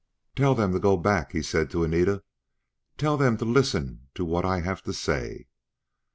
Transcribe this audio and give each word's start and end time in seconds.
"Tell 0.35 0.55
them 0.55 0.73
to 0.73 0.79
go 0.79 0.97
back," 0.97 1.31
he 1.31 1.43
said 1.43 1.69
to 1.69 1.83
Anita; 1.83 2.23
"tell 2.97 3.17
them 3.17 3.37
to 3.37 3.45
listen 3.45 4.07
to 4.15 4.25
what 4.25 4.45
I 4.45 4.61
have 4.61 4.81
to 4.85 4.93
say!" 4.93 5.45